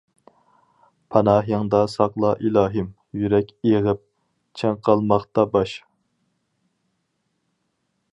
پاناھىڭدا 1.15 1.81
ساقلا 1.95 2.31
ئىلاھىم، 2.47 2.87
يۈرەك 3.25 3.53
ئېغىپ، 3.73 4.01
چىڭقالماقتا 4.61 5.45
باش. 5.57 5.75